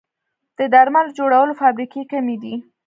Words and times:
د 0.57 0.59
درملو 0.73 1.15
جوړولو 1.19 1.57
فابریکې 1.61 2.01
کمې 2.11 2.35
دي 2.43 2.55